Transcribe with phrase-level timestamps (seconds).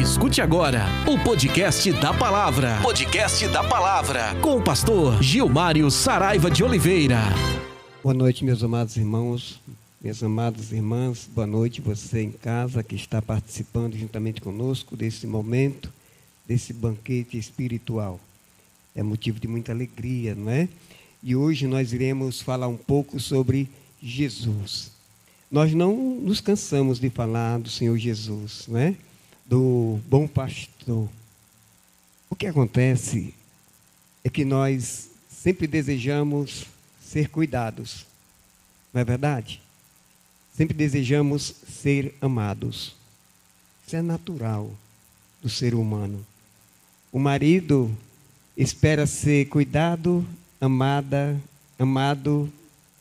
[0.00, 2.80] Escute agora o podcast da palavra.
[2.80, 4.34] Podcast da palavra.
[4.40, 7.18] Com o pastor Gilmário Saraiva de Oliveira.
[8.02, 9.60] Boa noite, meus amados irmãos,
[10.00, 11.28] minhas amadas irmãs.
[11.30, 15.92] Boa noite, você em casa que está participando juntamente conosco desse momento,
[16.48, 18.18] desse banquete espiritual.
[18.96, 20.66] É motivo de muita alegria, não é?
[21.22, 23.68] E hoje nós iremos falar um pouco sobre
[24.02, 24.92] Jesus.
[25.50, 28.94] Nós não nos cansamos de falar do Senhor Jesus, não é?
[29.50, 31.08] Do bom pastor.
[32.30, 33.34] O que acontece
[34.22, 36.66] é que nós sempre desejamos
[37.02, 38.06] ser cuidados,
[38.94, 39.60] não é verdade?
[40.56, 42.94] Sempre desejamos ser amados.
[43.84, 44.70] Isso é natural
[45.42, 46.24] do ser humano.
[47.10, 47.90] O marido
[48.56, 50.24] espera ser cuidado,
[50.60, 51.36] amada,
[51.76, 52.48] amado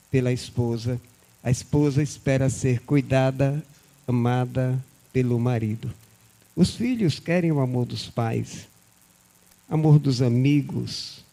[0.10, 1.00] pela esposa.
[1.44, 3.64] A esposa espera ser cuidada,
[4.08, 5.94] amada pelo marido.
[6.60, 8.68] Os filhos querem o amor dos pais,
[9.70, 11.24] amor dos amigos.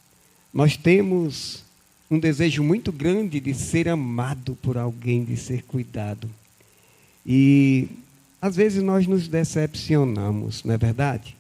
[0.55, 1.65] Nós temos
[2.09, 6.31] um desejo muito grande de ser amado por alguém, de ser cuidado.
[7.27, 7.89] E
[8.41, 11.37] às vezes nós nos decepcionamos, não é verdade?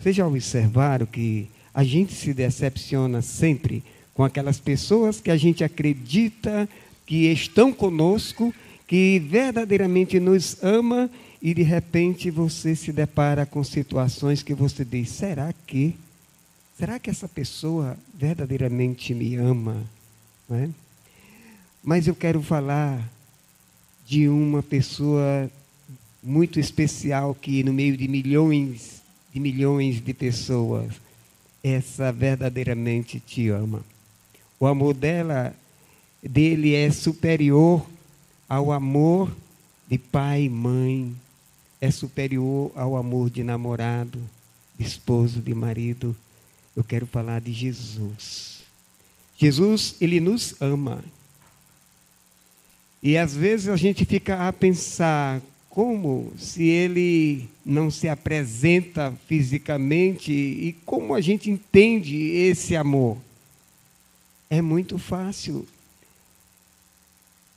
[0.00, 5.62] Vocês já observaram que a gente se decepciona sempre com aquelas pessoas que a gente
[5.62, 6.66] acredita
[7.04, 8.54] que estão conosco,
[8.86, 15.10] que verdadeiramente nos ama e de repente você se depara com situações que você diz:
[15.10, 15.96] será que?
[16.78, 19.82] Será que essa pessoa verdadeiramente me ama?
[20.50, 20.68] É?
[21.82, 23.08] Mas eu quero falar
[24.06, 25.50] de uma pessoa
[26.22, 30.94] muito especial que no meio de milhões de milhões de pessoas
[31.62, 33.84] essa verdadeiramente te ama.
[34.58, 35.54] O amor dela
[36.22, 37.86] dele é superior
[38.48, 39.30] ao amor
[39.88, 41.14] de pai e mãe,
[41.80, 44.18] é superior ao amor de namorado,
[44.78, 46.16] de esposo, de marido.
[46.74, 48.62] Eu quero falar de Jesus.
[49.36, 51.04] Jesus, ele nos ama.
[53.02, 60.32] E às vezes a gente fica a pensar como se ele não se apresenta fisicamente
[60.32, 63.18] e como a gente entende esse amor.
[64.48, 65.66] É muito fácil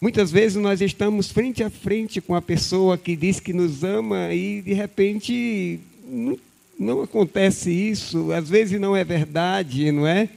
[0.02, 4.34] Muitas vezes nós estamos frente a frente com a pessoa que diz que nos ama
[4.34, 5.78] e de repente
[6.08, 6.40] não,
[6.80, 10.30] não acontece isso, às vezes não é verdade, não é?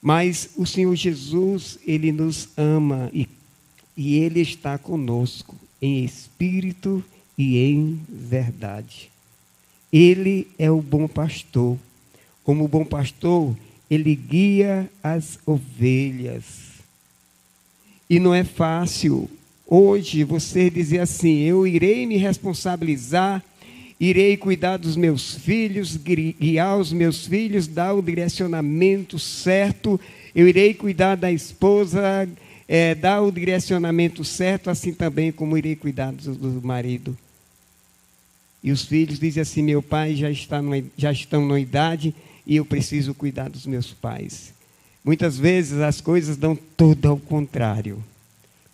[0.00, 3.28] Mas o Senhor Jesus, Ele nos ama e,
[3.96, 7.02] e Ele está conosco em espírito
[7.36, 9.10] e em verdade.
[9.92, 11.76] Ele é o bom pastor.
[12.44, 13.56] Como bom pastor,
[13.90, 16.67] Ele guia as ovelhas
[18.08, 19.28] e não é fácil
[19.66, 23.44] hoje você dizer assim: eu irei me responsabilizar,
[24.00, 30.00] irei cuidar dos meus filhos, guiar os meus filhos, dar o direcionamento certo,
[30.34, 32.28] eu irei cuidar da esposa,
[32.66, 37.16] é, dar o direcionamento certo, assim também como irei cuidar do, do marido.
[38.62, 42.14] E os filhos dizem assim: meu pai já, está numa, já estão na idade
[42.46, 44.57] e eu preciso cuidar dos meus pais.
[45.08, 48.04] Muitas vezes as coisas dão tudo ao contrário.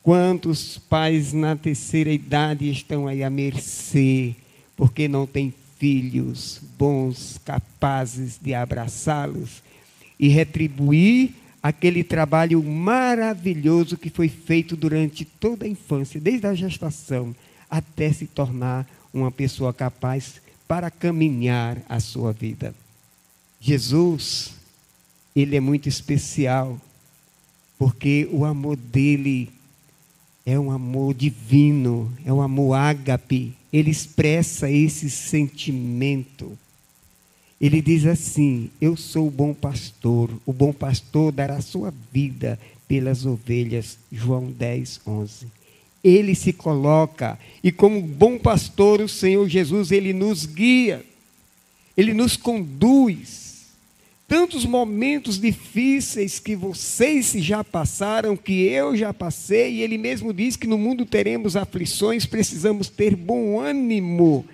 [0.02, 4.34] Quantos pais na terceira idade estão aí à mercê,
[4.76, 9.62] porque não têm filhos bons, capazes de abraçá-los
[10.18, 11.30] e retribuir
[11.62, 17.32] aquele trabalho maravilhoso que foi feito durante toda a infância, desde a gestação
[17.70, 22.74] até se tornar uma pessoa capaz para caminhar a sua vida.
[23.60, 24.63] Jesus
[25.34, 26.80] ele é muito especial,
[27.78, 29.50] porque o amor dele
[30.46, 33.52] é um amor divino, é um amor ágape.
[33.72, 36.56] Ele expressa esse sentimento.
[37.60, 43.26] Ele diz assim: Eu sou o bom pastor, o bom pastor dará sua vida pelas
[43.26, 43.98] ovelhas.
[44.12, 45.46] João 10, 11.
[46.04, 51.04] Ele se coloca, e como bom pastor, o Senhor Jesus, ele nos guia,
[51.96, 53.43] ele nos conduz
[54.26, 60.56] tantos momentos difíceis que vocês já passaram, que eu já passei, e ele mesmo diz
[60.56, 64.44] que no mundo teremos aflições, precisamos ter bom ânimo.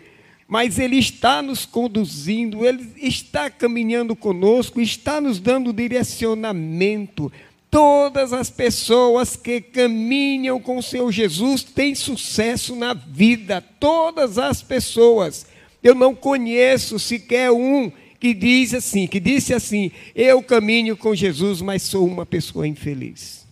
[0.49, 7.31] Mas ele está nos conduzindo, ele está caminhando conosco, está nos dando direcionamento.
[7.71, 15.47] Todas as pessoas que caminham com Senhor Jesus têm sucesso na vida, todas as pessoas.
[15.81, 21.63] Eu não conheço sequer um que diz assim, que disse assim: "Eu caminho com Jesus,
[21.63, 23.47] mas sou uma pessoa infeliz".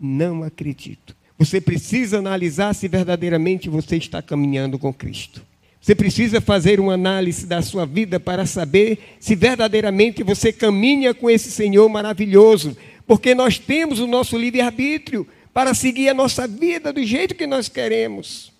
[0.00, 1.14] Não acredito.
[1.38, 5.44] Você precisa analisar se verdadeiramente você está caminhando com Cristo.
[5.84, 11.28] Você precisa fazer uma análise da sua vida para saber se verdadeiramente você caminha com
[11.28, 12.74] esse Senhor maravilhoso,
[13.06, 17.68] porque nós temos o nosso livre-arbítrio para seguir a nossa vida do jeito que nós
[17.68, 18.53] queremos.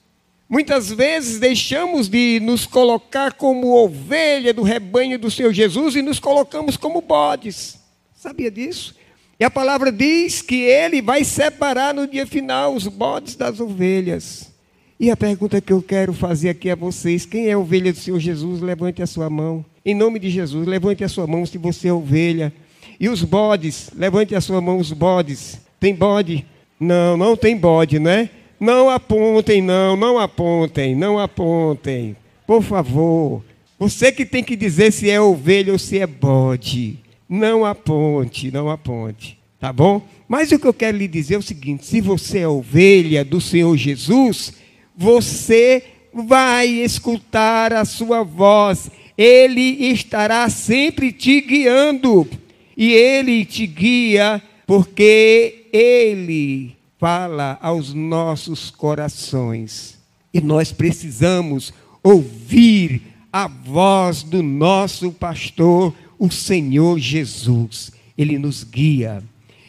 [0.49, 6.19] Muitas vezes deixamos de nos colocar como ovelha do rebanho do Senhor Jesus e nos
[6.19, 7.79] colocamos como bodes.
[8.15, 8.95] Sabia disso?
[9.39, 14.53] E a palavra diz que ele vai separar no dia final os bodes das ovelhas.
[15.01, 18.21] E a pergunta que eu quero fazer aqui a vocês: quem é ovelha do Senhor
[18.21, 18.61] Jesus?
[18.61, 19.65] Levante a sua mão.
[19.85, 22.53] Em nome de Jesus, levante a sua mão se você é ovelha.
[23.01, 25.61] E os bodes, levante a sua mão, os bodes.
[25.81, 26.47] Tem bode?
[26.79, 28.31] Não, não tem bode, não é?
[28.59, 32.17] Não apontem, não, não apontem, não apontem.
[32.47, 33.43] Por favor.
[33.79, 36.99] Você que tem que dizer se é ovelha ou se é bode.
[37.29, 39.39] Não aponte, não aponte.
[39.59, 40.07] Tá bom?
[40.29, 43.41] Mas o que eu quero lhe dizer é o seguinte: se você é ovelha do
[43.41, 44.53] Senhor Jesus,
[44.97, 52.29] você vai escutar a sua voz, ele estará sempre te guiando,
[52.77, 59.99] e ele te guia porque ele fala aos nossos corações.
[60.33, 61.71] E nós precisamos
[62.03, 67.93] ouvir a voz do nosso pastor, o Senhor Jesus.
[68.17, 69.23] Ele nos guia,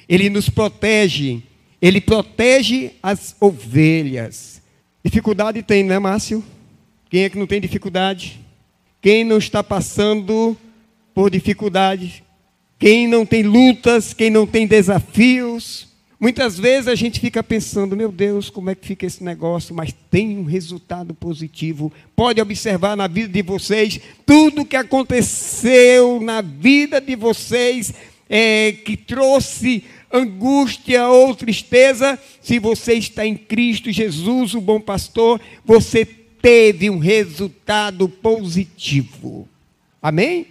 [0.08, 1.44] ele nos protege,
[1.82, 4.62] ele protege as ovelhas.
[5.04, 6.42] Dificuldade tem, né, Márcio?
[7.10, 8.40] Quem é que não tem dificuldade?
[9.02, 10.56] Quem não está passando
[11.14, 12.24] por dificuldade?
[12.80, 14.14] Quem não tem lutas?
[14.14, 15.94] Quem não tem desafios?
[16.26, 19.76] Muitas vezes a gente fica pensando, meu Deus, como é que fica esse negócio?
[19.76, 21.94] Mas tem um resultado positivo.
[22.16, 27.94] Pode observar na vida de vocês, tudo que aconteceu na vida de vocês
[28.28, 35.40] é, que trouxe angústia ou tristeza, se você está em Cristo Jesus, o bom pastor,
[35.64, 39.48] você teve um resultado positivo.
[40.02, 40.48] Amém?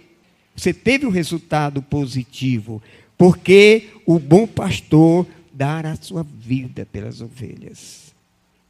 [0.55, 2.81] Você teve um resultado positivo,
[3.17, 8.13] porque o bom pastor dará a sua vida pelas ovelhas.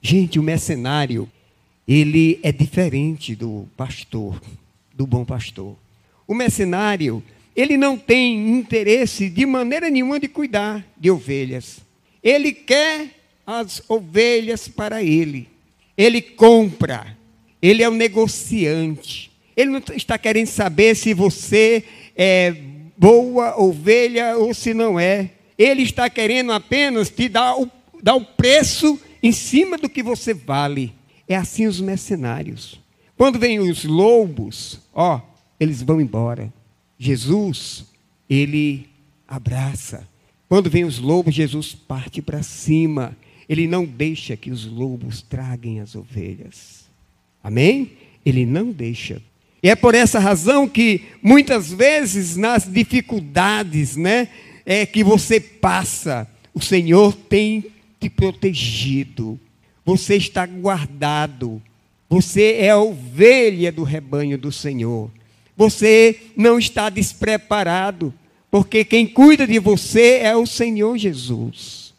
[0.01, 1.27] Gente, o mercenário,
[1.87, 4.39] ele é diferente do pastor,
[4.93, 5.75] do bom pastor.
[6.27, 7.23] O mercenário,
[7.55, 11.79] ele não tem interesse de maneira nenhuma de cuidar de ovelhas.
[12.21, 13.09] Ele quer
[13.47, 15.49] as ovelhas para ele.
[15.97, 17.17] Ele compra.
[17.61, 19.31] Ele é um negociante.
[19.57, 21.83] Ele não está querendo saber se você
[22.15, 22.55] é
[22.95, 25.31] boa ovelha ou se não é.
[25.57, 27.69] Ele está querendo apenas te dar o,
[28.01, 30.93] dar o preço em cima do que você vale.
[31.27, 32.79] É assim os mercenários.
[33.17, 35.21] Quando vêm os lobos, ó,
[35.59, 36.53] eles vão embora.
[36.99, 37.85] Jesus,
[38.29, 38.89] ele
[39.27, 40.07] abraça.
[40.47, 43.17] Quando vem os lobos, Jesus parte para cima.
[43.47, 46.85] Ele não deixa que os lobos traguem as ovelhas.
[47.43, 47.93] Amém?
[48.25, 49.21] Ele não deixa.
[49.61, 54.27] E é por essa razão que muitas vezes nas dificuldades, né,
[54.65, 57.65] é que você passa, o Senhor tem
[57.99, 59.39] te protegido.
[59.85, 61.61] Você está guardado.
[62.09, 65.11] Você é a ovelha do rebanho do Senhor.
[65.55, 68.13] Você não está despreparado,
[68.49, 71.93] porque quem cuida de você é o Senhor Jesus.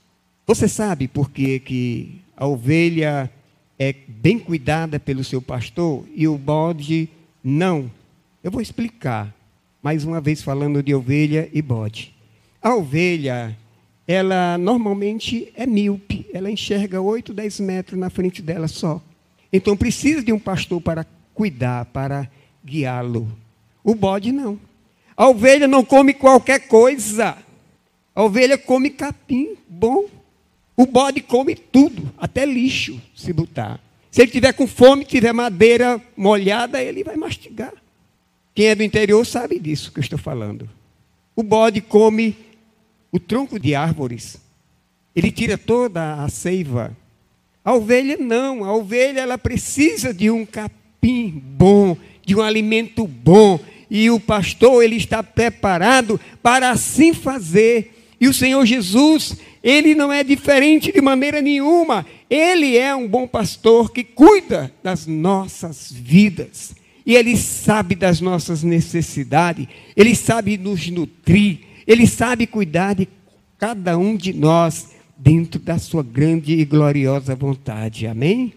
[0.46, 3.30] Você sabe por que, que a ovelha
[3.78, 7.08] é bem cuidada pelo seu pastor e o bode
[7.42, 7.90] não?
[8.44, 9.34] Eu vou explicar,
[9.82, 12.15] mais uma vez falando de ovelha e bode.
[12.66, 13.56] A ovelha,
[14.08, 19.00] ela normalmente é míope, ela enxerga 8, 10 metros na frente dela só.
[19.52, 22.28] Então precisa de um pastor para cuidar, para
[22.64, 23.30] guiá-lo.
[23.84, 24.58] O bode não.
[25.16, 27.38] A ovelha não come qualquer coisa.
[28.12, 30.06] A ovelha come capim bom.
[30.76, 33.78] O bode come tudo, até lixo, se botar.
[34.10, 37.74] Se ele tiver com fome, tiver madeira molhada, ele vai mastigar.
[38.52, 40.68] Quem é do interior sabe disso que eu estou falando.
[41.36, 42.45] O bode come
[43.16, 44.38] o tronco de árvores.
[45.14, 46.96] Ele tira toda a seiva.
[47.64, 48.64] A ovelha não.
[48.64, 53.58] A ovelha ela precisa de um capim bom, de um alimento bom
[53.90, 57.92] e o pastor ele está preparado para assim fazer.
[58.20, 62.04] E o Senhor Jesus, ele não é diferente de maneira nenhuma.
[62.28, 66.74] Ele é um bom pastor que cuida das nossas vidas.
[67.04, 73.08] E ele sabe das nossas necessidades, ele sabe nos nutrir, ele sabe cuidar de
[73.58, 78.06] cada um de nós dentro da sua grande e gloriosa vontade.
[78.06, 78.52] Amém?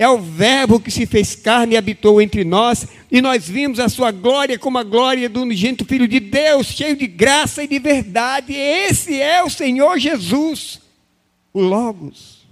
[0.00, 3.86] é o Verbo que se fez carne e habitou entre nós, e nós vimos a
[3.86, 7.78] sua glória como a glória do unigênito Filho de Deus, cheio de graça e de
[7.78, 8.54] verdade.
[8.54, 10.80] Esse é o Senhor Jesus,
[11.52, 12.48] o Logos.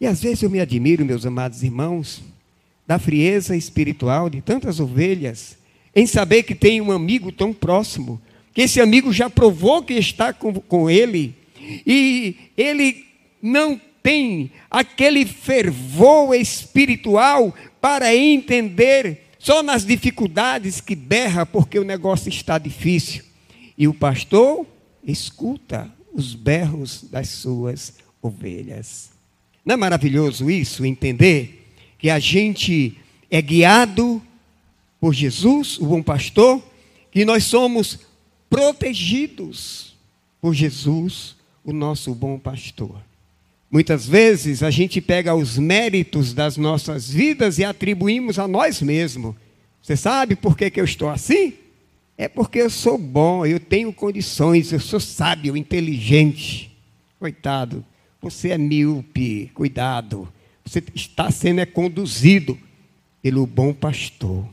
[0.00, 2.22] E às vezes eu me admiro, meus amados irmãos,
[2.86, 5.58] da frieza espiritual de tantas ovelhas,
[5.94, 8.18] em saber que tem um amigo tão próximo,
[8.58, 11.32] que esse amigo já provou que está com, com ele,
[11.86, 13.06] e ele
[13.40, 22.28] não tem aquele fervor espiritual para entender só nas dificuldades que berra porque o negócio
[22.30, 23.22] está difícil.
[23.78, 24.66] E o pastor
[25.06, 29.10] escuta os berros das suas ovelhas.
[29.64, 31.64] Não é maravilhoso isso, entender
[31.96, 32.98] que a gente
[33.30, 34.20] é guiado
[35.00, 36.60] por Jesus, o bom pastor,
[37.12, 38.07] que nós somos
[38.48, 39.94] protegidos
[40.40, 43.00] por Jesus, o nosso bom pastor.
[43.70, 49.34] Muitas vezes a gente pega os méritos das nossas vidas e atribuímos a nós mesmos.
[49.82, 51.52] Você sabe por que, que eu estou assim?
[52.16, 56.76] É porque eu sou bom, eu tenho condições, eu sou sábio, inteligente.
[57.18, 57.84] Coitado,
[58.20, 60.32] você é míope, cuidado.
[60.64, 62.58] Você está sendo é conduzido
[63.22, 64.48] pelo bom pastor.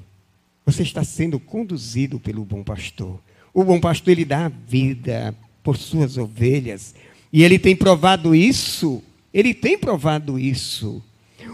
[0.65, 3.19] Você está sendo conduzido pelo bom pastor.
[3.55, 5.33] O bom pastor, ele dá a vida
[5.63, 6.93] por suas ovelhas.
[7.31, 9.01] E ele tem provado isso.
[9.33, 11.01] Ele tem provado isso.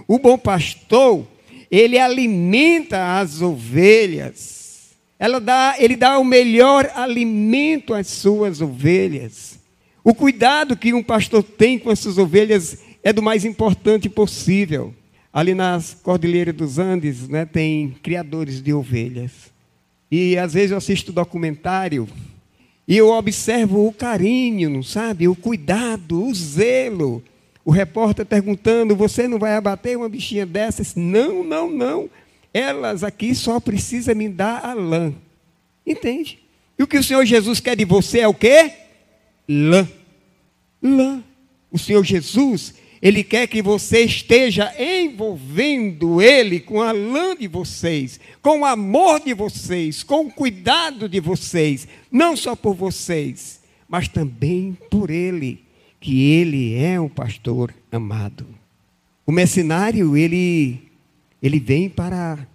[0.08, 1.28] O bom pastor,
[1.70, 4.94] ele alimenta as ovelhas.
[5.20, 9.60] Ela dá, ele dá o melhor alimento às suas ovelhas.
[10.04, 14.92] O cuidado que um pastor tem com as suas ovelhas é do mais importante possível.
[15.32, 19.51] Ali nas Cordilheiras dos Andes, né, tem criadores de ovelhas.
[20.12, 22.08] E às vezes eu assisto documentário
[22.88, 25.28] e eu observo o carinho, sabe?
[25.28, 27.24] O cuidado, o zelo.
[27.64, 30.96] O repórter perguntando: Você não vai abater uma bichinha dessas?
[30.96, 32.10] Não, não, não.
[32.54, 35.14] Elas aqui só precisam me dar a lã.
[35.88, 36.40] Entende?
[36.78, 38.74] E o que o Senhor Jesus quer de você é o quê?
[39.48, 39.88] Lã.
[40.84, 41.24] Lã.
[41.72, 48.20] O Senhor Jesus, Ele quer que você esteja envolvendo Ele com a lã de vocês,
[48.42, 54.08] com o amor de vocês, com o cuidado de vocês, não só por vocês, mas
[54.08, 55.64] também por Ele,
[56.00, 58.46] que Ele é um pastor amado.
[59.26, 60.92] O mercenário, ele,
[61.42, 62.46] ele vem para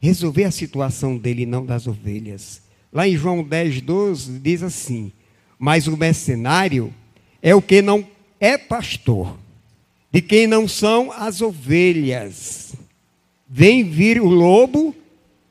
[0.00, 2.62] resolver a situação dele, não das ovelhas.
[2.92, 5.12] Lá em João 10, 12, diz assim:
[5.58, 6.94] Mas o mercenário
[7.42, 8.06] é o que não
[8.38, 9.36] é pastor,
[10.14, 12.76] de quem não são as ovelhas.
[13.48, 14.94] Vem vir o lobo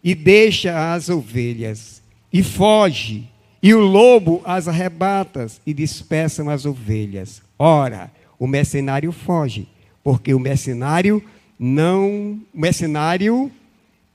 [0.01, 2.01] e deixa as ovelhas,
[2.31, 3.29] e foge,
[3.61, 7.41] e o lobo as arrebata e dispersam as ovelhas.
[7.59, 9.67] Ora, o mercenário foge,
[10.01, 11.21] porque o mercenário
[11.59, 13.51] não, mercenário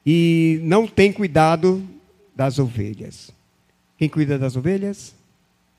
[0.05, 1.87] e não tem cuidado
[2.35, 3.31] das ovelhas.
[3.99, 5.15] Quem cuida das ovelhas?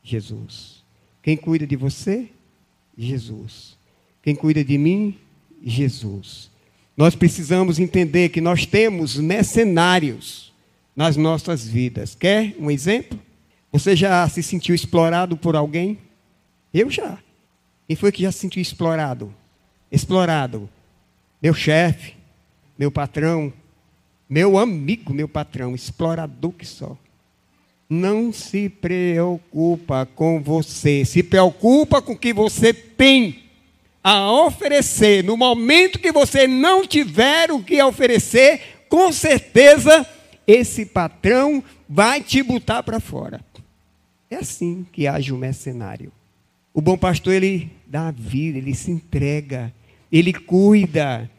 [0.03, 0.83] Jesus.
[1.23, 2.29] Quem cuida de você?
[2.95, 3.78] Jesus.
[4.21, 5.17] Quem cuida de mim?
[5.63, 6.49] Jesus.
[6.95, 10.53] Nós precisamos entender que nós temos mercenários
[10.95, 12.15] nas nossas vidas.
[12.15, 13.19] Quer um exemplo?
[13.71, 15.97] Você já se sentiu explorado por alguém?
[16.73, 17.17] Eu já.
[17.87, 19.33] Quem foi que já se sentiu explorado?
[19.91, 20.69] Explorado.
[21.41, 22.15] Meu chefe,
[22.77, 23.53] meu patrão,
[24.29, 26.97] meu amigo, meu patrão, explorador que só
[27.89, 33.48] não se preocupa com você, se preocupa com o que você tem
[34.03, 35.23] a oferecer.
[35.23, 40.05] No momento que você não tiver o que oferecer, com certeza
[40.47, 43.41] esse patrão vai te botar para fora.
[44.29, 46.11] É assim que age o mercenário.
[46.73, 49.73] O bom pastor, ele dá a vida, ele se entrega,
[50.11, 51.29] ele cuida.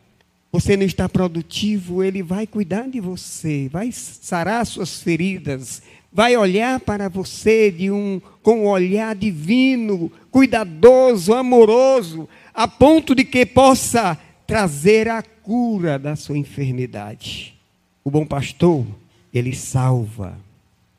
[0.53, 6.81] Você não está produtivo, ele vai cuidar de você, vai sarar suas feridas, vai olhar
[6.81, 12.29] para você de um, com um olhar divino, cuidadoso, amoroso,
[12.61, 17.59] a ponto de que possa trazer a cura da sua enfermidade.
[18.05, 18.87] O bom pastor,
[19.33, 20.39] ele salva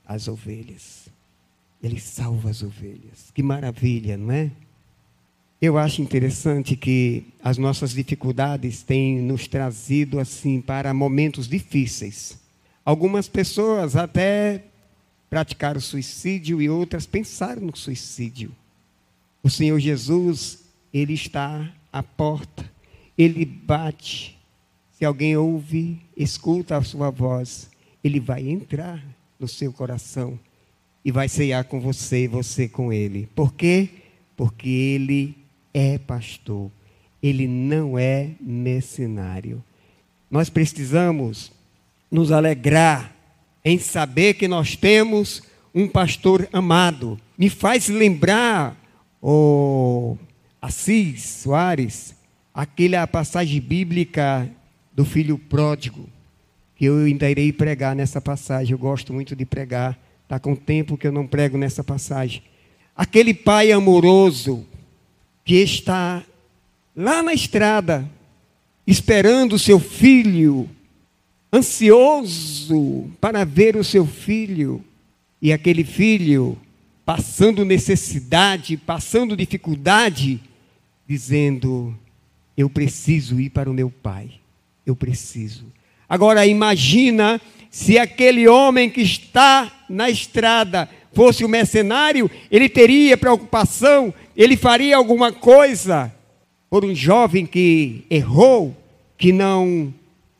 [0.04, 1.08] as ovelhas.
[1.84, 3.30] Ele salva as ovelhas.
[3.32, 4.50] Que maravilha, não é?
[5.62, 12.40] Eu acho interessante que as nossas dificuldades têm nos trazido assim para momentos difíceis.
[12.84, 14.64] Algumas pessoas até
[15.30, 18.52] praticaram suicídio e outras pensaram no suicídio.
[19.44, 20.61] O Senhor Jesus,
[20.94, 22.70] Ele está à porta,
[23.18, 24.38] Ele bate.
[24.92, 27.70] Se alguém ouve, escuta a sua voz,
[28.04, 29.04] Ele vai entrar
[29.40, 30.40] no seu coração
[31.04, 33.28] e vai ceiar com você e você com Ele.
[33.36, 33.90] Por quê?
[34.36, 35.36] Porque Ele
[35.74, 36.70] é pastor,
[37.22, 39.64] Ele não é mercenário.
[40.30, 41.52] Nós precisamos
[42.10, 43.16] nos alegrar
[43.64, 45.42] em saber que nós temos
[45.74, 47.20] um pastor amado.
[47.38, 48.76] Me faz lembrar,
[49.22, 50.31] o oh,
[50.62, 52.16] Assis Soares,
[52.54, 54.48] aquela passagem bíblica
[54.94, 56.08] do filho pródigo,
[56.76, 58.72] que eu ainda irei pregar nessa passagem.
[58.72, 59.98] Eu gosto muito de pregar.
[60.24, 62.44] Está com tempo que eu não prego nessa passagem.
[62.96, 64.66] Aquele pai amoroso
[65.44, 66.24] que está
[66.96, 68.08] lá na estrada,
[68.86, 70.70] esperando o seu filho,
[71.52, 74.84] ansioso para ver o seu filho,
[75.42, 76.58] e aquele filho
[77.04, 80.40] passando necessidade, passando dificuldade,
[81.12, 81.94] dizendo:
[82.56, 84.32] Eu preciso ir para o meu pai,
[84.86, 85.66] eu preciso.
[86.08, 94.14] Agora imagina se aquele homem que está na estrada fosse o mercenário, ele teria preocupação,
[94.38, 96.14] ele faria alguma coisa
[96.70, 98.74] por um jovem que errou,
[99.18, 99.94] que não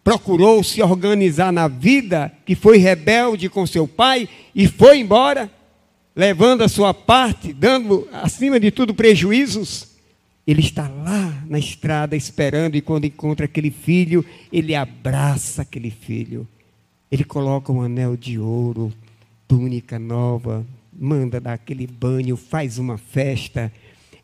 [0.06, 5.52] procurou se organizar na vida, que foi rebelde com seu pai e foi embora,
[6.16, 9.91] levando a sua parte, dando acima de tudo prejuízos.
[10.46, 16.48] Ele está lá na estrada esperando e quando encontra aquele filho, ele abraça aquele filho.
[17.12, 18.92] Ele coloca um anel de ouro,
[19.48, 23.72] túnica nova, manda dar aquele banho, faz uma festa.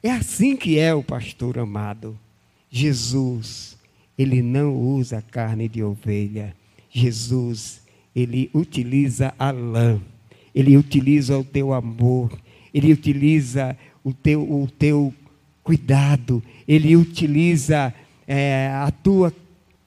[0.01, 2.17] É assim que é o pastor amado.
[2.69, 3.77] Jesus,
[4.17, 6.55] ele não usa carne de ovelha.
[6.89, 7.81] Jesus,
[8.15, 10.01] ele utiliza a lã.
[10.53, 12.31] Ele utiliza o teu amor.
[12.73, 15.13] Ele utiliza o teu, o teu
[15.67, 16.41] cuidado.
[16.65, 17.93] Ele utiliza
[18.25, 19.33] é, a tua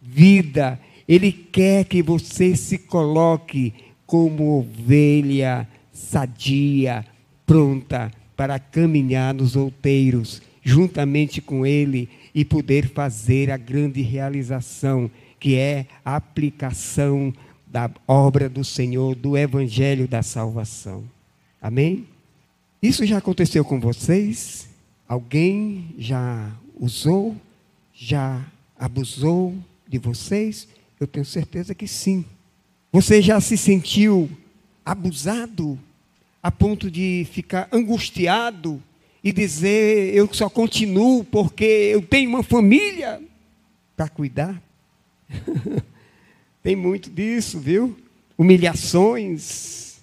[0.03, 0.79] vida.
[1.09, 3.73] Ele quer que você se coloque
[4.05, 7.07] como ovelha sadia,
[7.47, 15.57] pronta para caminhar nos outeiros, juntamente com Ele e poder fazer a grande realização, que
[15.57, 17.33] é a aplicação
[17.67, 21.05] da obra do Senhor, do Evangelho da salvação.
[21.61, 22.07] Amém?
[22.83, 24.70] Isso já aconteceu com vocês?
[25.11, 27.37] Alguém já usou,
[27.93, 28.47] já
[28.79, 29.53] abusou
[29.89, 30.69] de vocês?
[31.01, 32.25] Eu tenho certeza que sim.
[32.93, 34.31] Você já se sentiu
[34.85, 35.77] abusado
[36.41, 38.81] a ponto de ficar angustiado
[39.25, 43.21] e dizer: Eu só continuo porque eu tenho uma família
[43.97, 44.63] para cuidar?
[46.63, 47.97] Tem muito disso, viu?
[48.39, 49.99] Humilhações.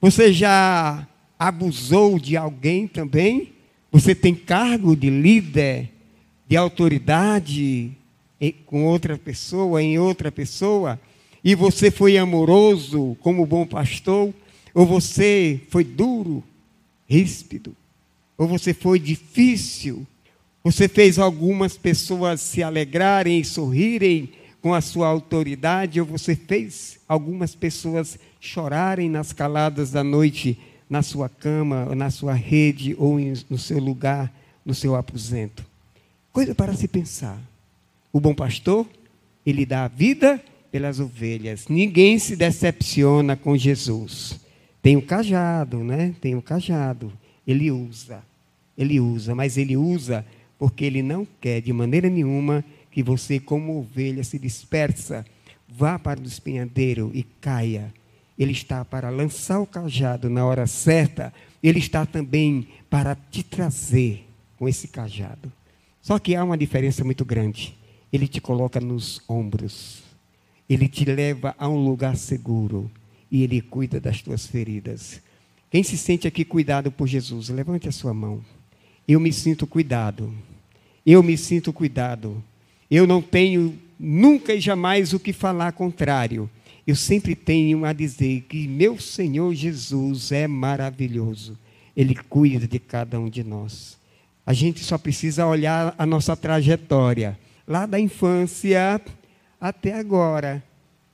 [0.00, 1.06] Você já
[1.38, 3.54] abusou de alguém também?
[3.90, 5.90] Você tem cargo de líder,
[6.48, 7.92] de autoridade
[8.66, 11.00] com outra pessoa, em outra pessoa,
[11.42, 14.32] e você foi amoroso como bom pastor,
[14.74, 16.44] ou você foi duro,
[17.08, 17.74] ríspido,
[18.36, 20.06] ou você foi difícil,
[20.62, 26.98] você fez algumas pessoas se alegrarem e sorrirem com a sua autoridade, ou você fez
[27.08, 33.18] algumas pessoas chorarem nas caladas da noite, na sua cama, na sua rede, ou
[33.50, 34.32] no seu lugar,
[34.64, 35.64] no seu aposento.
[36.32, 37.40] Coisa para se pensar.
[38.12, 38.86] O bom pastor,
[39.44, 41.66] ele dá a vida pelas ovelhas.
[41.68, 44.38] Ninguém se decepciona com Jesus.
[44.82, 46.14] Tem o cajado, né?
[46.20, 47.12] Tem o cajado.
[47.46, 48.22] Ele usa.
[48.76, 50.24] Ele usa, mas ele usa
[50.58, 55.24] porque ele não quer de maneira nenhuma que você, como ovelha, se dispersa,
[55.68, 57.92] vá para o espinhadeiro e caia.
[58.38, 61.32] Ele está para lançar o cajado na hora certa.
[61.62, 64.26] Ele está também para te trazer
[64.58, 65.50] com esse cajado.
[66.02, 67.76] Só que há uma diferença muito grande.
[68.12, 70.02] Ele te coloca nos ombros.
[70.68, 72.90] Ele te leva a um lugar seguro.
[73.30, 75.20] E Ele cuida das tuas feridas.
[75.70, 78.40] Quem se sente aqui cuidado por Jesus, levante a sua mão.
[79.06, 80.32] Eu me sinto cuidado.
[81.04, 82.42] Eu me sinto cuidado.
[82.90, 86.48] Eu não tenho nunca e jamais o que falar contrário.
[86.86, 91.58] Eu sempre tenho a dizer que meu Senhor Jesus é maravilhoso.
[91.96, 93.98] Ele cuida de cada um de nós.
[94.46, 99.00] A gente só precisa olhar a nossa trajetória lá da infância
[99.60, 100.62] até agora,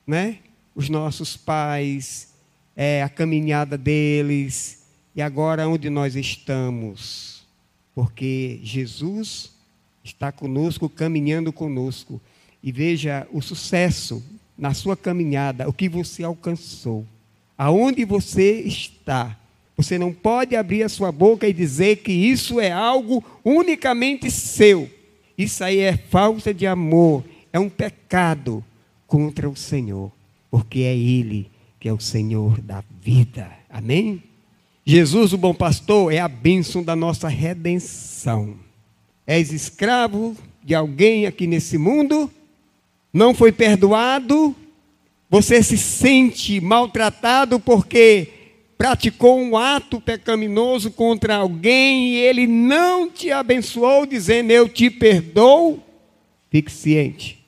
[0.05, 0.37] né?
[0.75, 2.33] Os nossos pais,
[2.75, 4.83] é, a caminhada deles
[5.15, 7.43] e agora onde nós estamos,
[7.95, 9.51] porque Jesus
[10.03, 12.21] está conosco, caminhando conosco.
[12.61, 14.23] E veja o sucesso
[14.57, 17.05] na sua caminhada, o que você alcançou,
[17.57, 19.37] aonde você está.
[19.75, 24.89] Você não pode abrir a sua boca e dizer que isso é algo unicamente seu.
[25.37, 28.63] Isso aí é falta de amor, é um pecado
[29.07, 30.11] contra o Senhor,
[30.51, 31.51] porque é Ele
[31.83, 33.51] que é o Senhor da vida.
[33.69, 34.23] Amém?
[34.85, 38.55] Jesus, o bom pastor, é a bênção da nossa redenção.
[39.27, 42.31] És escravo de alguém aqui nesse mundo,
[43.13, 44.55] não foi perdoado,
[45.29, 48.29] você se sente maltratado porque
[48.75, 55.81] praticou um ato pecaminoso contra alguém e ele não te abençoou, dizendo: Eu te perdoo,
[56.49, 57.39] fique ciente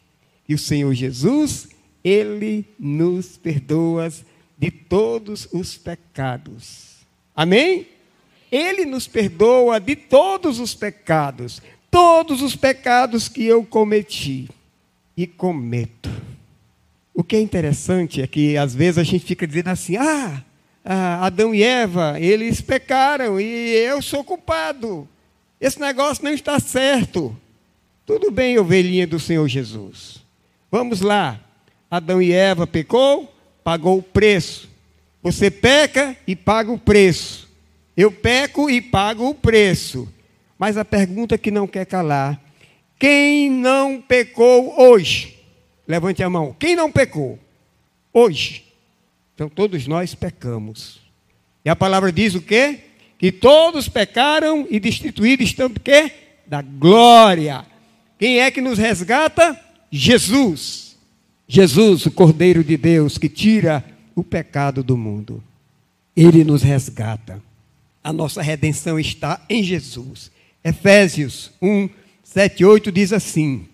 [0.46, 1.68] que o Senhor Jesus,
[2.04, 4.14] ele nos perdoa
[4.56, 6.98] de todos os pecados.
[7.36, 7.88] Amém?
[8.52, 14.48] Ele nos perdoa de todos os pecados, todos os pecados que eu cometi
[15.16, 16.10] e cometo.
[17.14, 20.44] O que é interessante é que às vezes a gente fica dizendo assim: ah,
[21.22, 25.08] Adão e Eva, eles pecaram e eu sou culpado.
[25.60, 27.36] Esse negócio não está certo.
[28.06, 30.24] Tudo bem, ovelhinha do Senhor Jesus.
[30.70, 31.40] Vamos lá.
[31.90, 34.70] Adão e Eva pecou, pagou o preço.
[35.24, 37.50] Você peca e paga o preço.
[37.98, 40.08] Eu peco e pago o preço.
[40.60, 42.40] Mas a pergunta que não quer calar:
[42.98, 45.38] quem não pecou hoje?
[45.88, 46.56] Levante a mão.
[46.58, 47.38] Quem não pecou?
[48.14, 48.64] Hoje.
[49.34, 51.00] Então todos nós pecamos.
[51.64, 52.80] E a palavra diz o quê?
[53.18, 56.12] Que todos pecaram e destituídos estão do quê?
[56.48, 57.66] Da glória.
[58.18, 59.60] Quem é que nos resgata?
[59.92, 60.96] Jesus.
[61.48, 63.84] Jesus, o Cordeiro de Deus, que tira
[64.16, 65.44] o pecado do mundo.
[66.16, 67.42] Ele nos resgata.
[68.04, 70.32] A nossa redenção está em Jesus.
[70.64, 71.90] Efésios 1,
[72.26, 73.66] 7 e 8 diz assim: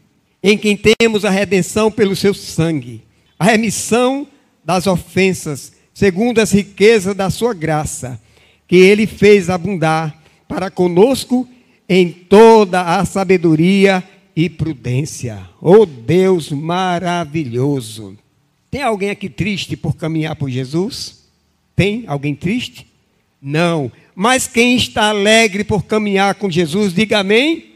[0.43, 3.01] Em quem temos a redenção pelo seu sangue,
[3.39, 4.27] a remissão
[4.63, 8.21] das ofensas, segundo as riquezas da sua graça,
[8.67, 11.47] que ele fez abundar para conosco
[11.87, 14.03] em toda a sabedoria
[14.35, 15.39] e prudência.
[15.61, 18.17] Oh Deus maravilhoso!
[18.69, 21.23] Tem alguém aqui triste por caminhar por Jesus?
[21.73, 22.85] Tem alguém triste?
[23.41, 23.89] Não.
[24.13, 27.70] Mas quem está alegre por caminhar com Jesus, diga amém.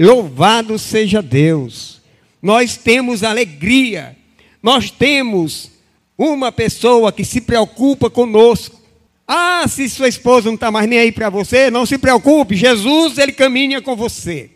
[0.00, 2.00] Louvado seja Deus.
[2.40, 4.16] Nós temos alegria.
[4.62, 5.70] Nós temos
[6.16, 8.80] uma pessoa que se preocupa conosco.
[9.28, 12.56] Ah, se sua esposa não está mais nem aí para você, não se preocupe.
[12.56, 14.50] Jesus, ele caminha com você.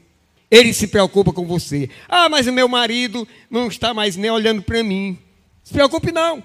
[0.51, 1.91] Ele se preocupa com você.
[2.09, 5.19] Ah, mas o meu marido não está mais nem olhando para mim.
[5.63, 6.43] Se preocupe não.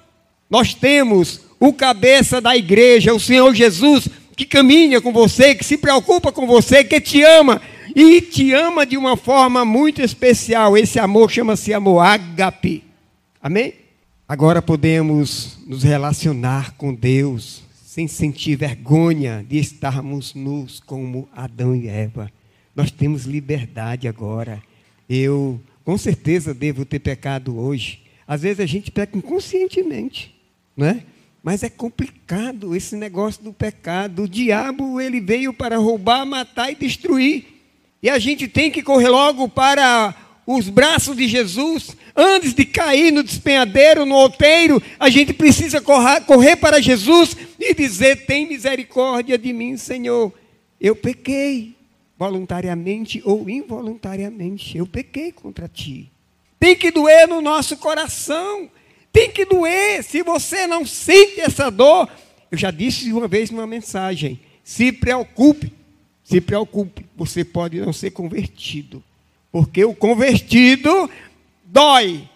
[0.50, 5.78] Nós temos o cabeça da igreja, o Senhor Jesus, que caminha com você, que se
[5.78, 7.62] preocupa com você, que te ama
[8.02, 10.78] e te ama de uma forma muito especial.
[10.78, 12.82] Esse amor chama-se amor ágape.
[13.42, 13.74] Amém?
[14.26, 21.90] Agora podemos nos relacionar com Deus sem sentir vergonha de estarmos nus como Adão e
[21.90, 22.32] Eva.
[22.74, 24.64] Nós temos liberdade agora.
[25.10, 28.04] Eu, com certeza, devo ter pecado hoje.
[28.26, 30.34] Às vezes a gente peca inconscientemente,
[30.78, 31.04] não é?
[31.44, 34.24] Mas é complicado esse negócio do pecado.
[34.24, 37.59] O diabo, ele veio para roubar, matar e destruir.
[38.02, 40.16] E a gente tem que correr logo para
[40.48, 41.96] os braços de Jesus.
[42.16, 48.26] Antes de cair no despenhadeiro, no outeiro, a gente precisa correr, para Jesus e dizer:
[48.26, 50.34] Tem misericórdia de mim, Senhor.
[50.82, 51.76] Eu pequei
[52.18, 54.78] voluntariamente ou involuntariamente.
[54.78, 56.12] Eu pequei contra ti.
[56.60, 58.70] Tem que doer no nosso coração.
[59.14, 60.04] Tem que doer.
[60.04, 62.10] Se você não sente essa dor,
[62.52, 65.79] eu já disse uma vez numa mensagem: se preocupe.
[66.30, 69.04] Se preocupe, você pode não ser convertido.
[69.52, 71.10] Porque o convertido
[71.66, 72.30] dói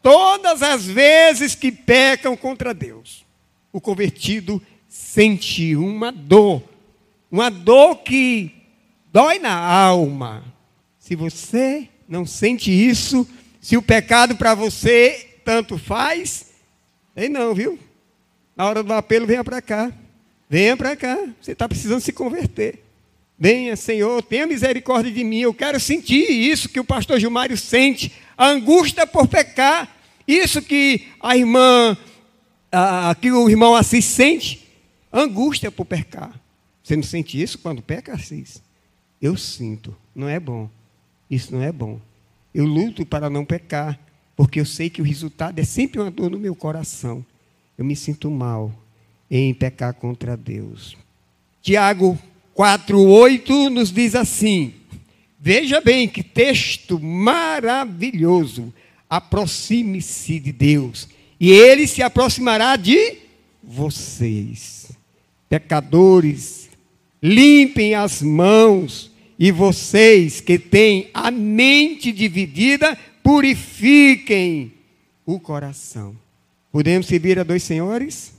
[0.00, 3.24] todas as vezes que pecam contra Deus.
[3.72, 6.62] O convertido sente uma dor,
[7.28, 8.54] uma dor que
[9.12, 10.44] dói na alma.
[11.00, 13.28] Se você não sente isso,
[13.60, 16.52] se o pecado para você tanto faz,
[17.16, 17.80] ei não, viu?
[18.54, 19.92] Na hora do apelo, venha para cá.
[20.48, 21.18] Venha para cá.
[21.42, 22.84] Você está precisando se converter.
[23.42, 25.38] Venha, Senhor, tenha misericórdia de mim.
[25.38, 29.96] Eu quero sentir isso que o pastor Gilmário sente, a angústia por pecar.
[30.28, 31.96] Isso que a irmã,
[32.70, 34.68] a, que o irmão Assis sente,
[35.10, 36.38] angústia por pecar.
[36.84, 38.62] Você não sente isso quando peca, Assis?
[39.22, 40.68] Eu sinto, não é bom.
[41.30, 41.98] Isso não é bom.
[42.54, 43.98] Eu luto para não pecar,
[44.36, 47.24] porque eu sei que o resultado é sempre uma dor no meu coração.
[47.78, 48.70] Eu me sinto mal
[49.30, 50.94] em pecar contra Deus.
[51.62, 52.18] Tiago
[52.60, 54.74] 4:8 nos diz assim:
[55.40, 58.70] Veja bem que texto maravilhoso.
[59.08, 61.08] Aproxime-se de Deus,
[61.40, 63.16] e ele se aproximará de
[63.62, 64.92] vocês.
[65.48, 66.68] Pecadores,
[67.22, 74.70] limpem as mãos e vocês que têm a mente dividida, purifiquem
[75.24, 76.14] o coração.
[76.70, 78.34] Podemos servir a dois senhores?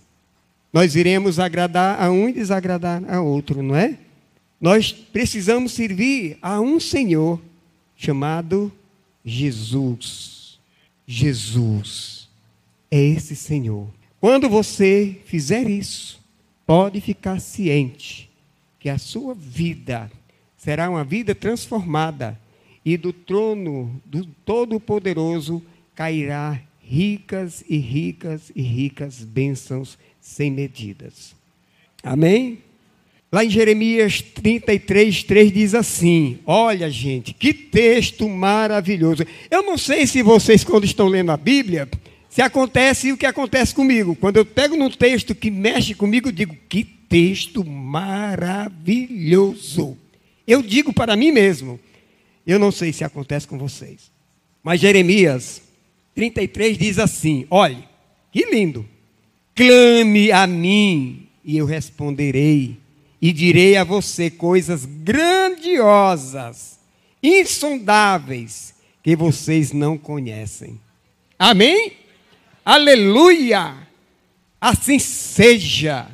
[0.72, 3.98] Nós iremos agradar a um e desagradar a outro, não é?
[4.62, 7.42] Nós precisamos servir a um Senhor
[7.98, 8.72] chamado
[9.26, 10.60] Jesus.
[11.08, 12.30] Jesus
[12.92, 13.88] é esse Senhor.
[14.20, 16.22] Quando você fizer isso,
[16.64, 18.30] pode ficar ciente
[18.80, 20.12] que a sua vida
[20.56, 22.40] será uma vida transformada
[22.86, 25.64] e do trono do Todo-Poderoso
[25.96, 31.36] cairá ricas e ricas e ricas bênçãos sem medidas.
[32.04, 32.60] Amém?
[33.34, 39.24] Lá em Jeremias 33, 3 diz assim: Olha, gente, que texto maravilhoso.
[39.50, 41.88] Eu não sei se vocês, quando estão lendo a Bíblia,
[42.30, 44.16] se acontece o que acontece comigo.
[44.16, 48.78] Quando eu pego num texto que mexe comigo, eu digo: Que texto maravilhoso.
[50.46, 51.80] Eu digo para mim mesmo.
[52.46, 54.12] Eu não sei se acontece com vocês.
[54.62, 55.62] Mas Jeremias
[56.16, 57.84] 33 diz assim: Olhe,
[58.30, 58.86] que lindo.
[59.56, 62.81] Clame a mim e eu responderei,
[63.22, 66.80] e direi a você coisas grandiosas,
[67.22, 70.80] insondáveis, que vocês não conhecem.
[71.38, 71.94] Amém?
[72.66, 73.76] Aleluia!
[74.60, 76.08] Assim seja.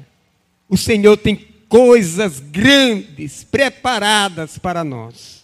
[0.69, 5.43] O Senhor tem coisas grandes preparadas para nós,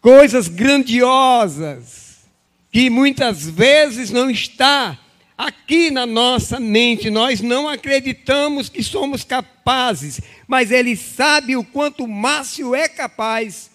[0.00, 2.10] coisas grandiosas
[2.72, 4.98] que muitas vezes não está
[5.46, 7.08] aqui na nossa mente.
[7.08, 13.70] Nós não acreditamos que somos capazes, mas Ele sabe o quanto Márcio é capaz.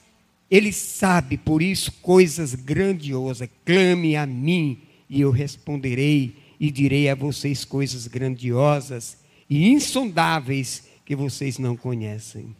[0.50, 3.50] Ele sabe, por isso, coisas grandiosas.
[3.66, 9.18] Clame a mim e eu responderei e direi a vocês coisas grandiosas
[9.50, 12.56] e insondáveis que vocês não conhecem.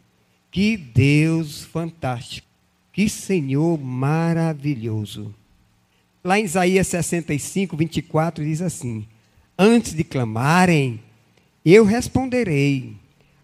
[0.50, 2.48] Que Deus fantástico,
[2.92, 5.32] que Senhor maravilhoso.
[6.26, 9.06] Lá em Isaías 65, 24, diz assim:
[9.56, 11.00] Antes de clamarem,
[11.64, 12.96] eu responderei.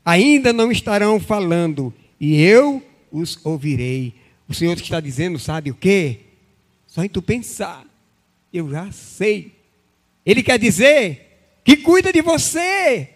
[0.04, 4.12] Ainda não estarão falando, e eu os ouvirei.
[4.48, 6.22] O Senhor está dizendo, sabe o quê?
[6.84, 7.86] Só em tu pensar,
[8.52, 9.52] eu já sei.
[10.26, 13.10] Ele quer dizer que cuida de você.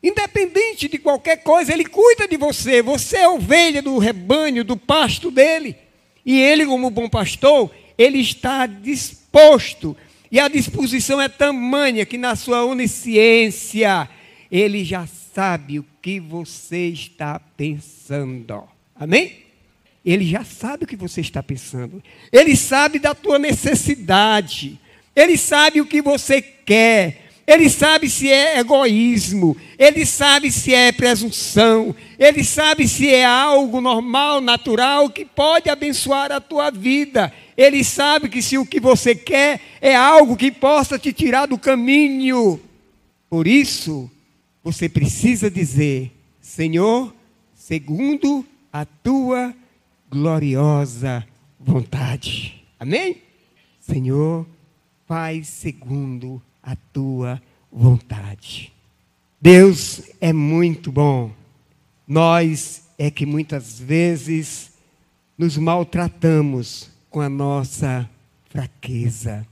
[0.00, 2.80] Independente de qualquer coisa, ele cuida de você.
[2.80, 5.74] Você é ovelha do rebanho, do pasto dele.
[6.24, 9.96] E ele, como bom pastor, ele está disposto,
[10.30, 14.08] e a disposição é tamanha que na sua onisciência,
[14.50, 18.64] ele já sabe o que você está pensando.
[18.94, 19.44] Amém?
[20.04, 22.02] Ele já sabe o que você está pensando.
[22.30, 24.78] Ele sabe da tua necessidade.
[25.16, 27.24] Ele sabe o que você quer.
[27.46, 33.82] Ele sabe se é egoísmo, ele sabe se é presunção, ele sabe se é algo
[33.82, 37.30] normal, natural, que pode abençoar a tua vida.
[37.56, 41.58] Ele sabe que se o que você quer é algo que possa te tirar do
[41.58, 42.60] caminho.
[43.30, 44.10] Por isso,
[44.62, 47.14] você precisa dizer: Senhor,
[47.54, 49.54] segundo a tua
[50.10, 51.26] gloriosa
[51.58, 52.64] vontade.
[52.78, 53.22] Amém?
[53.80, 54.46] Senhor,
[55.06, 57.40] faz segundo a tua
[57.70, 58.72] vontade.
[59.40, 61.30] Deus é muito bom.
[62.06, 64.72] Nós é que muitas vezes
[65.36, 68.10] nos maltratamos com a nossa
[68.50, 69.46] fraqueza.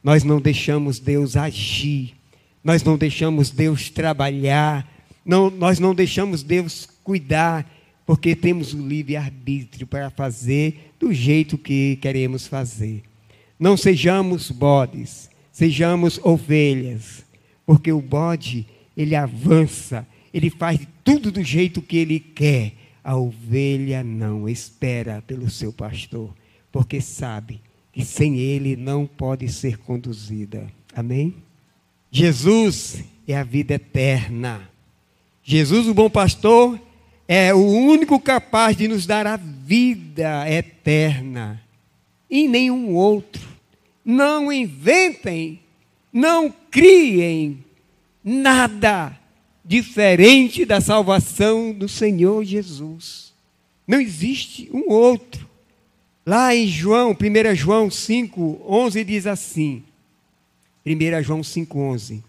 [0.00, 2.14] Nós não deixamos Deus agir,
[2.62, 4.88] nós não deixamos Deus trabalhar,
[5.24, 7.68] não, nós não deixamos Deus cuidar,
[8.06, 13.02] porque temos o livre-arbítrio para fazer do jeito que queremos fazer.
[13.58, 17.24] Não sejamos bodes, sejamos ovelhas,
[17.66, 18.64] porque o bode,
[18.96, 22.72] ele avança, ele faz tudo do jeito que ele quer.
[23.02, 26.38] A ovelha não espera pelo seu pastor
[26.70, 27.60] porque sabe
[27.92, 30.70] que sem Ele não pode ser conduzida.
[30.94, 31.34] Amém?
[32.10, 34.68] Jesus é a vida eterna.
[35.42, 36.80] Jesus, o bom pastor,
[37.26, 41.62] é o único capaz de nos dar a vida eterna.
[42.28, 43.48] E nenhum outro.
[44.04, 45.60] Não inventem,
[46.12, 47.64] não criem
[48.24, 49.18] nada
[49.64, 53.32] diferente da salvação do Senhor Jesus.
[53.86, 55.49] Não existe um outro.
[56.30, 59.82] Lá em João, 1 João 5, 11 diz assim.
[60.86, 62.22] 1 João 5, 11.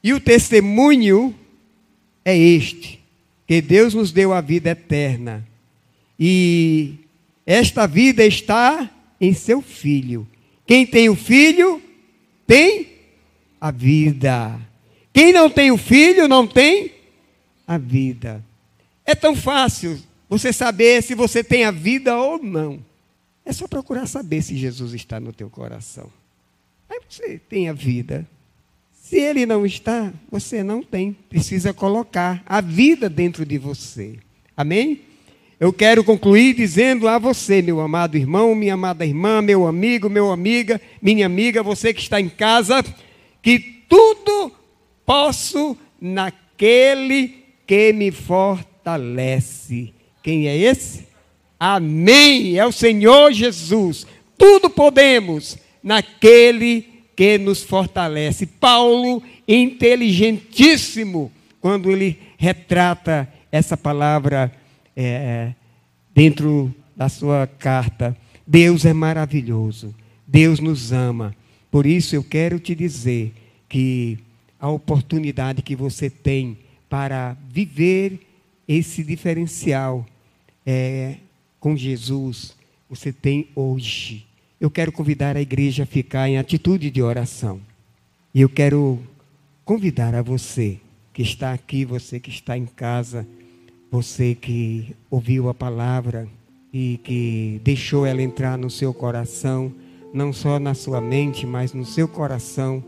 [0.00, 1.34] E o testemunho
[2.24, 3.00] é este:
[3.48, 5.44] que Deus nos deu a vida eterna.
[6.16, 6.94] E
[7.44, 8.88] esta vida está
[9.20, 10.24] em seu Filho.
[10.64, 11.82] Quem tem o Filho,
[12.46, 12.92] tem
[13.60, 14.56] a vida.
[15.12, 16.92] Quem não tem o Filho, não tem
[17.66, 18.40] a vida.
[19.04, 22.88] É tão fácil você saber se você tem a vida ou não.
[23.50, 26.08] É só procurar saber se Jesus está no teu coração.
[26.88, 28.24] Aí você tem a vida.
[28.92, 31.12] Se ele não está, você não tem.
[31.28, 34.20] Precisa colocar a vida dentro de você.
[34.56, 35.00] Amém?
[35.58, 40.30] Eu quero concluir dizendo a você, meu amado irmão, minha amada irmã, meu amigo, meu
[40.30, 42.84] amiga, minha amiga, você que está em casa,
[43.42, 43.58] que
[43.88, 44.52] tudo
[45.04, 47.34] posso naquele
[47.66, 49.92] que me fortalece.
[50.22, 51.09] Quem é esse?
[51.60, 52.58] Amém.
[52.58, 54.06] É o Senhor Jesus.
[54.38, 58.46] Tudo podemos naquele que nos fortalece.
[58.46, 64.50] Paulo, inteligentíssimo, quando ele retrata essa palavra
[64.96, 65.52] é,
[66.14, 68.16] dentro da sua carta.
[68.46, 69.94] Deus é maravilhoso.
[70.26, 71.36] Deus nos ama.
[71.70, 73.34] Por isso eu quero te dizer
[73.68, 74.18] que
[74.58, 76.56] a oportunidade que você tem
[76.88, 78.18] para viver
[78.66, 80.06] esse diferencial
[80.64, 81.16] é,
[81.60, 82.56] com Jesus,
[82.88, 84.26] você tem hoje.
[84.58, 87.60] Eu quero convidar a igreja a ficar em atitude de oração.
[88.34, 88.98] E eu quero
[89.64, 90.78] convidar a você
[91.12, 93.28] que está aqui, você que está em casa,
[93.90, 96.26] você que ouviu a palavra
[96.72, 99.72] e que deixou ela entrar no seu coração,
[100.14, 102.82] não só na sua mente, mas no seu coração,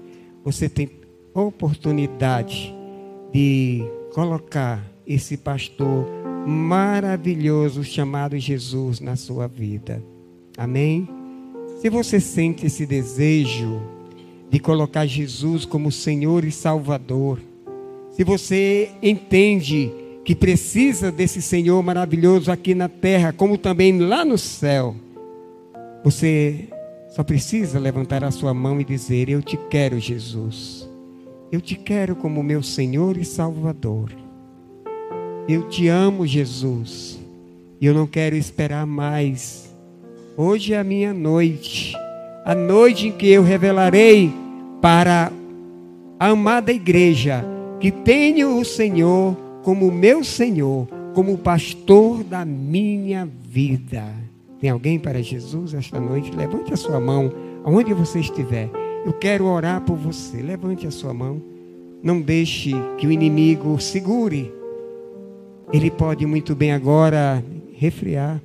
[0.44, 0.90] você tem
[1.34, 2.74] oportunidade
[3.32, 3.82] de
[4.12, 10.02] colocar esse pastor maravilhoso chamado Jesus na sua vida.
[10.56, 11.08] Amém?
[11.80, 13.80] Se você sente esse desejo
[14.50, 17.40] de colocar Jesus como Senhor e Salvador,
[18.10, 19.90] se você entende
[20.24, 24.94] que precisa desse Senhor maravilhoso aqui na terra, como também lá no céu,
[26.04, 26.68] você
[27.10, 30.88] só precisa levantar a sua mão e dizer: Eu te quero, Jesus.
[31.50, 34.21] Eu te quero como meu Senhor e Salvador.
[35.48, 37.18] Eu te amo, Jesus.
[37.80, 39.74] Eu não quero esperar mais.
[40.36, 41.94] Hoje é a minha noite,
[42.44, 44.32] a noite em que eu revelarei
[44.80, 45.32] para
[46.18, 47.44] a amada igreja
[47.80, 54.04] que tenho o Senhor como meu Senhor, como pastor da minha vida.
[54.60, 56.30] Tem alguém para Jesus esta noite?
[56.34, 57.32] Levante a sua mão,
[57.64, 58.70] aonde você estiver.
[59.04, 60.40] Eu quero orar por você.
[60.40, 61.42] Levante a sua mão.
[62.00, 64.61] Não deixe que o inimigo segure.
[65.72, 68.40] Ele pode muito bem agora refriar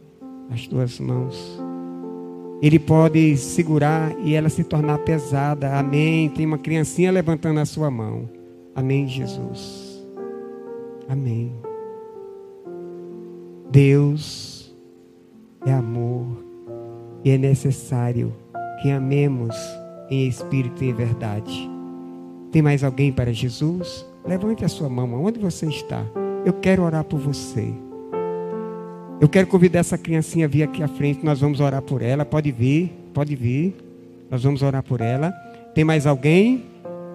[0.50, 1.60] as tuas mãos.
[2.62, 5.78] Ele pode segurar e ela se tornar pesada.
[5.78, 6.30] Amém.
[6.30, 8.30] Tem uma criancinha levantando a sua mão.
[8.74, 10.04] Amém, Jesus.
[11.10, 11.54] Amém.
[13.70, 14.76] Deus
[15.66, 16.26] é amor
[17.24, 18.34] e é necessário
[18.82, 19.56] que amemos
[20.10, 21.70] em espírito e em verdade.
[22.52, 24.06] Tem mais alguém para Jesus?
[24.26, 26.06] Levante a sua mão, onde você está?
[26.48, 27.74] Eu quero orar por você.
[29.20, 32.24] Eu quero convidar essa criancinha a vir aqui à frente, nós vamos orar por ela.
[32.24, 33.76] Pode vir, pode vir.
[34.32, 35.32] Nós vamos orar por ela.
[35.76, 36.64] Tem mais alguém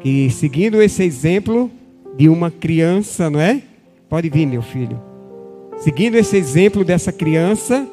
[0.01, 1.71] que, seguindo esse exemplo
[2.15, 3.63] de uma criança, não é?
[4.07, 5.01] Pode vir, meu filho.
[5.79, 7.89] Seguindo esse exemplo dessa criança,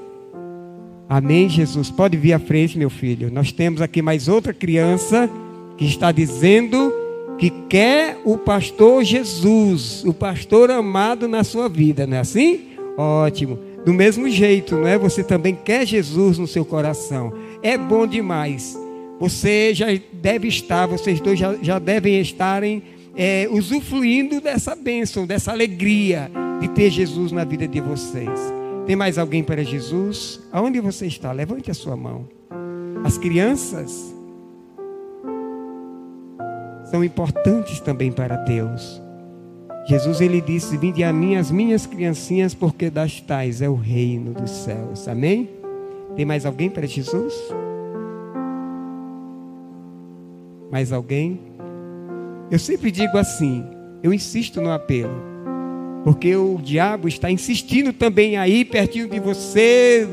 [1.07, 1.89] Amém, Jesus.
[1.89, 3.31] Pode vir à frente, meu filho.
[3.31, 5.29] Nós temos aqui mais outra criança
[5.77, 6.93] que está dizendo
[7.39, 12.71] que quer o pastor Jesus, o pastor amado na sua vida, não é assim?
[12.97, 13.57] Ótimo.
[13.85, 14.97] Do mesmo jeito, não é?
[14.97, 17.33] Você também quer Jesus no seu coração.
[17.63, 18.77] É bom demais.
[19.21, 22.83] Você já deve estar, vocês dois já, já devem estarem
[23.15, 28.29] é, usufruindo dessa bênção, dessa alegria de ter Jesus na vida de vocês.
[28.85, 30.41] Tem mais alguém para Jesus?
[30.51, 31.31] Aonde você está?
[31.31, 32.27] Levante a sua mão.
[33.03, 34.13] As crianças
[36.89, 39.01] são importantes também para Deus.
[39.87, 44.33] Jesus ele disse: Vinde a mim as minhas criancinhas, porque das tais é o reino
[44.33, 45.07] dos céus.
[45.07, 45.49] Amém?
[46.15, 47.33] Tem mais alguém para Jesus?
[50.71, 51.39] Mais alguém?
[52.51, 53.63] Eu sempre digo assim,
[54.01, 55.29] eu insisto no apelo.
[56.03, 60.07] Porque o diabo está insistindo também aí pertinho de você,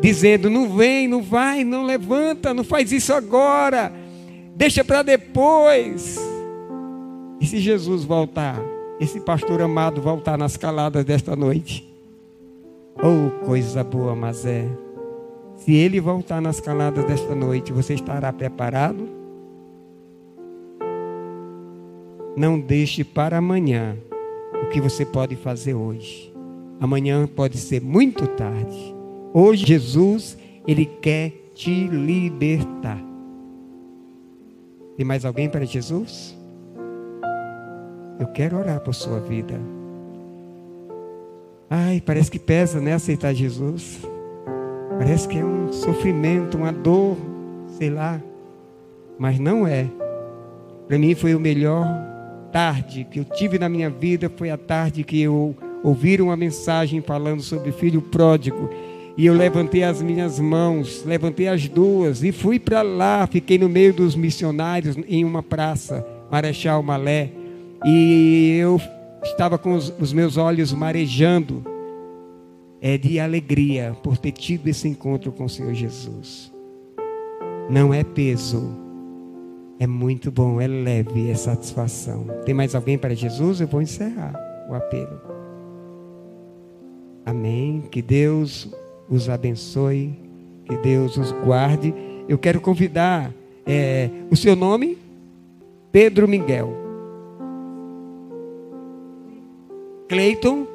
[0.00, 3.92] dizendo: não vem, não vai, não levanta, não faz isso agora,
[4.56, 6.18] deixa para depois.
[7.40, 8.58] E se Jesus voltar,
[8.98, 11.86] esse pastor amado voltar nas caladas desta noite?
[12.96, 14.66] Oh, coisa boa, mas é.
[15.58, 19.06] Se ele voltar nas caladas desta noite, você estará preparado?
[22.34, 23.96] Não deixe para amanhã
[24.64, 26.32] o que você pode fazer hoje.
[26.80, 28.94] Amanhã pode ser muito tarde.
[29.32, 33.15] Hoje Jesus, ele quer te libertar.
[34.96, 36.36] Tem mais alguém para Jesus?
[38.18, 39.54] Eu quero orar por sua vida.
[41.68, 42.94] Ai, parece que pesa, né?
[42.94, 44.00] Aceitar Jesus.
[44.98, 47.16] Parece que é um sofrimento, uma dor,
[47.76, 48.20] sei lá.
[49.18, 49.86] Mas não é.
[50.88, 51.86] Para mim foi o melhor
[52.52, 57.02] tarde que eu tive na minha vida foi a tarde que eu ouvi uma mensagem
[57.02, 58.70] falando sobre filho pródigo.
[59.16, 63.26] E eu levantei as minhas mãos, levantei as duas e fui para lá.
[63.26, 67.30] Fiquei no meio dos missionários em uma praça, Marechal Malé.
[67.84, 68.78] E eu
[69.22, 71.64] estava com os, os meus olhos marejando.
[72.80, 76.52] é de alegria por ter tido esse encontro com o Senhor Jesus.
[77.70, 78.76] Não é peso,
[79.78, 82.26] é muito bom, é leve, é satisfação.
[82.44, 83.60] Tem mais alguém para Jesus?
[83.60, 84.34] Eu vou encerrar
[84.68, 85.20] o apelo.
[87.24, 87.82] Amém.
[87.90, 88.70] Que Deus
[89.08, 90.14] os abençoe,
[90.64, 91.94] que Deus os guarde.
[92.28, 93.32] Eu quero convidar
[93.64, 94.98] é, o seu nome,
[95.92, 96.72] Pedro Miguel.
[100.08, 100.66] Cleiton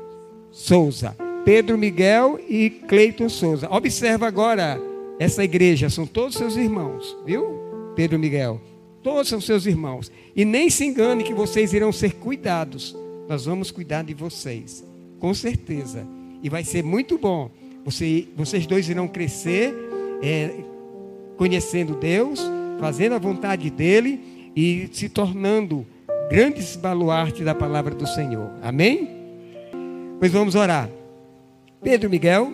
[0.51, 1.15] Souza.
[1.45, 3.67] Pedro Miguel e Cleiton Souza.
[3.71, 4.79] Observa agora
[5.19, 7.59] essa igreja, são todos seus irmãos, viu?
[7.95, 8.61] Pedro Miguel.
[9.01, 10.11] Todos são seus irmãos.
[10.35, 12.95] E nem se engane que vocês irão ser cuidados.
[13.27, 14.83] Nós vamos cuidar de vocês,
[15.19, 16.05] com certeza.
[16.43, 17.49] E vai ser muito bom.
[17.83, 19.73] Você, vocês dois irão crescer,
[20.21, 20.51] é,
[21.37, 22.39] conhecendo Deus,
[22.79, 25.85] fazendo a vontade dele e se tornando
[26.29, 28.51] grandes baluartes da palavra do Senhor.
[28.61, 29.09] Amém?
[30.19, 30.89] Pois vamos orar.
[31.81, 32.51] Pedro Miguel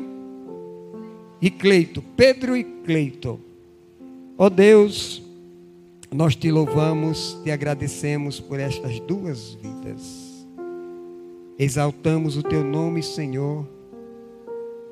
[1.41, 2.01] e Cleito.
[2.15, 3.39] Pedro e Cleito.
[4.37, 5.21] Ó oh Deus,
[6.11, 10.47] nós te louvamos, te agradecemos por estas duas vidas.
[11.59, 13.67] Exaltamos o teu nome, Senhor,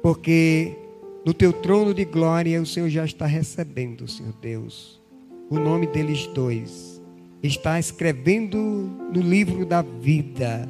[0.06, 0.78] porque
[1.26, 5.02] no teu trono de glória o Senhor já está recebendo, Senhor Deus,
[5.50, 7.02] o nome deles dois.
[7.42, 8.56] Está escrevendo
[9.12, 10.70] no livro da vida.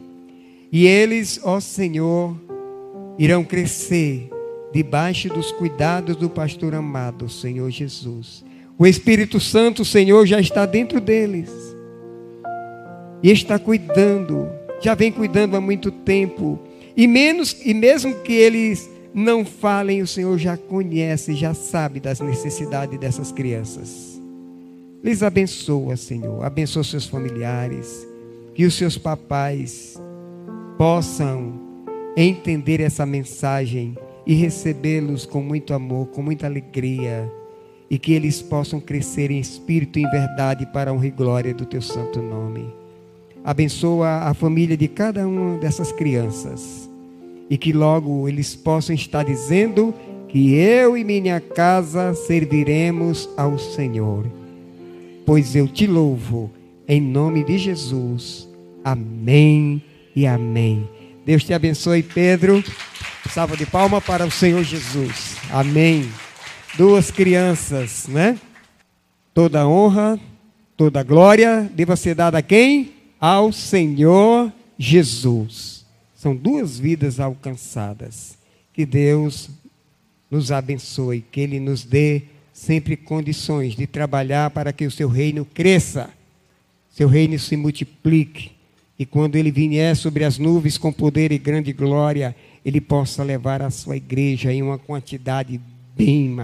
[0.72, 2.34] E eles, ó Senhor,
[3.20, 4.30] irão crescer
[4.72, 8.42] debaixo dos cuidados do pastor amado, Senhor Jesus.
[8.78, 11.52] O Espírito Santo, Senhor, já está dentro deles.
[13.22, 14.48] E está cuidando,
[14.82, 16.58] já vem cuidando há muito tempo.
[16.96, 22.20] E menos e mesmo que eles não falem, o Senhor já conhece, já sabe das
[22.20, 24.22] necessidades dessas crianças.
[25.02, 26.44] Lhes abençoa, Senhor.
[26.44, 28.06] Abençoa seus familiares,
[28.54, 29.98] que os seus papais
[30.78, 31.54] possam
[32.18, 33.98] entender essa mensagem
[34.28, 37.32] e recebê-los com muito amor, com muita alegria,
[37.90, 41.54] e que eles possam crescer em espírito e em verdade para a honra e glória
[41.54, 42.70] do teu santo nome.
[43.46, 46.90] Abençoa a família de cada uma dessas crianças
[47.50, 49.94] e que logo eles possam estar dizendo
[50.28, 54.26] que eu e minha casa serviremos ao Senhor.
[55.26, 56.52] Pois eu te louvo
[56.88, 58.48] em nome de Jesus.
[58.84, 59.82] Amém
[60.16, 60.88] e amém.
[61.26, 62.64] Deus te abençoe, Pedro.
[63.32, 65.38] Salva de palma para o Senhor Jesus.
[65.52, 66.08] Amém.
[66.78, 68.38] Duas crianças, né?
[69.34, 70.20] Toda honra,
[70.78, 72.94] toda glória deva ser dada a quem?
[73.20, 75.75] Ao Senhor Jesus.
[76.26, 78.36] São duas vidas alcançadas.
[78.74, 79.48] Que Deus
[80.32, 85.46] nos abençoe, que Ele nos dê sempre condições de trabalhar para que o seu reino
[85.46, 86.10] cresça,
[86.90, 88.54] seu reino se multiplique
[88.98, 93.62] e quando ele vier sobre as nuvens com poder e grande glória, ele possa levar
[93.62, 95.62] a sua igreja em uma quantidade
[95.96, 96.36] bem,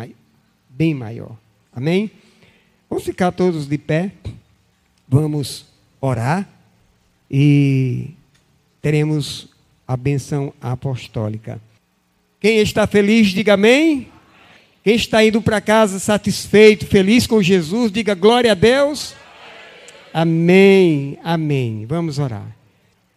[0.70, 1.36] bem maior.
[1.74, 2.12] Amém?
[2.88, 4.12] Vamos ficar todos de pé,
[5.08, 5.66] vamos
[6.00, 6.48] orar
[7.32, 8.12] e
[8.80, 9.51] teremos
[9.88, 11.62] a benção apostólica.
[12.40, 14.08] Quem está feliz, diga amém.
[14.84, 19.14] Quem está indo para casa satisfeito, feliz com Jesus, diga glória a Deus.
[20.14, 21.86] Amém, amém.
[21.86, 22.56] Vamos orar.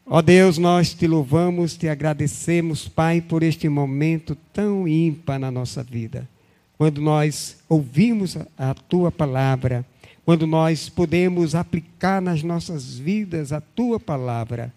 [0.06, 5.82] Ó Deus, nós te louvamos, te agradecemos, Pai, por este momento tão ímpar na nossa
[5.82, 6.28] vida.
[6.76, 9.84] Quando nós ouvimos a tua palavra,
[10.24, 14.72] quando nós podemos aplicar nas nossas vidas a tua palavra.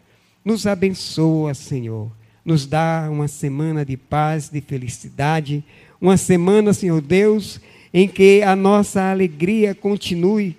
[0.48, 2.10] Nos abençoa, Senhor.
[2.46, 5.62] Nos dá uma semana de paz, de felicidade,
[6.00, 7.60] uma semana, Senhor Deus,
[7.94, 10.56] em que a nossa alegria continue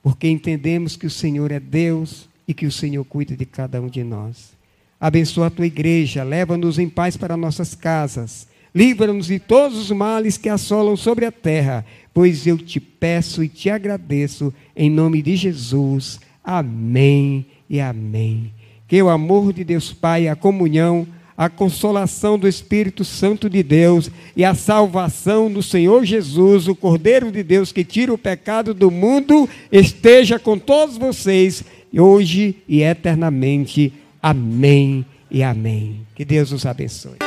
[0.00, 3.88] porque entendemos que o Senhor é Deus e que o Senhor cuida de cada um
[3.88, 4.52] de nós.
[5.00, 10.38] Abençoa a tua igreja, leva-nos em paz para nossas casas, livra-nos de todos os males
[10.38, 15.34] que assolam sobre a terra, pois eu te peço e te agradeço, em nome de
[15.34, 16.20] Jesus.
[16.44, 18.52] Amém e amém.
[18.94, 21.04] Que o amor de Deus Pai, a comunhão,
[21.36, 27.32] a consolação do Espírito Santo de Deus e a salvação do Senhor Jesus, o Cordeiro
[27.32, 33.92] de Deus que tira o pecado do mundo, esteja com todos vocês hoje e eternamente.
[34.22, 36.06] Amém e amém.
[36.14, 37.18] Que Deus os abençoe.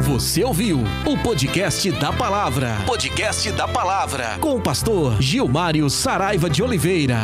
[0.00, 2.78] Você ouviu o podcast da palavra.
[2.86, 7.18] Podcast da palavra com o pastor Gilmário Saraiva de Oliveira.